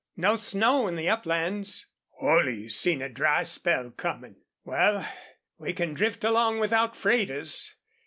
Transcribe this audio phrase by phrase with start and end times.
[0.17, 1.85] "No snow on the uplands."
[2.19, 4.37] "Holley seen a dry spell comin'.
[4.65, 5.05] Wal,
[5.59, 7.75] we can drift along without freighters.